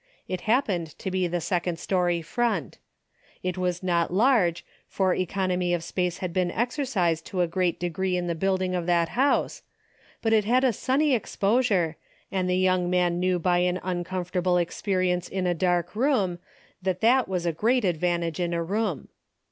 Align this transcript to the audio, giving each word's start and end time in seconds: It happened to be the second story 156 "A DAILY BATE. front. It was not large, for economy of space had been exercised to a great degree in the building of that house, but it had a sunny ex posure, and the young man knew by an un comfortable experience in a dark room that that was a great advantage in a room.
It 0.27 0.41
happened 0.49 0.97
to 0.97 1.11
be 1.11 1.27
the 1.27 1.39
second 1.39 1.77
story 1.77 2.21
156 2.23 2.33
"A 2.33 2.37
DAILY 2.39 2.53
BATE. 2.57 3.53
front. 3.53 3.53
It 3.53 3.55
was 3.59 3.83
not 3.83 4.11
large, 4.11 4.65
for 4.87 5.13
economy 5.13 5.75
of 5.75 5.83
space 5.83 6.17
had 6.17 6.33
been 6.33 6.49
exercised 6.49 7.23
to 7.27 7.41
a 7.41 7.47
great 7.47 7.79
degree 7.79 8.17
in 8.17 8.25
the 8.25 8.33
building 8.33 8.73
of 8.73 8.87
that 8.87 9.09
house, 9.09 9.61
but 10.23 10.33
it 10.33 10.43
had 10.45 10.63
a 10.63 10.73
sunny 10.73 11.13
ex 11.13 11.35
posure, 11.35 11.97
and 12.31 12.49
the 12.49 12.57
young 12.57 12.89
man 12.89 13.19
knew 13.19 13.37
by 13.37 13.59
an 13.59 13.77
un 13.83 14.03
comfortable 14.03 14.57
experience 14.57 15.29
in 15.29 15.45
a 15.45 15.53
dark 15.53 15.95
room 15.95 16.39
that 16.81 17.01
that 17.01 17.27
was 17.27 17.45
a 17.45 17.53
great 17.53 17.85
advantage 17.85 18.39
in 18.39 18.55
a 18.55 18.63
room. 18.63 19.09